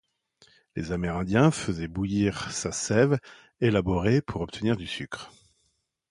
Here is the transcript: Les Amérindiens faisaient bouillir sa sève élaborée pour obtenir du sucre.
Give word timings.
Les 0.75 0.91
Amérindiens 0.93 1.51
faisaient 1.51 1.87
bouillir 1.87 2.49
sa 2.51 2.71
sève 2.71 3.19
élaborée 3.59 4.23
pour 4.23 4.41
obtenir 4.41 4.75
du 4.75 4.87
sucre. 4.87 5.29